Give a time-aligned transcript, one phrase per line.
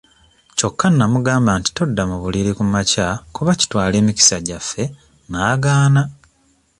[0.57, 4.83] Kyokka namugamba nti todda mu buliri ku makya kuba kitwala emikisa gyaffe
[5.29, 6.01] n'agaana.